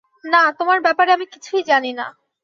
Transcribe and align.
না, 0.23 0.41
তোমার 0.59 0.79
ব্যাপারে 0.81 1.09
আমি 1.11 1.25
কিছুই 1.25 1.63
জানি 1.63 1.91
না। 1.93 2.05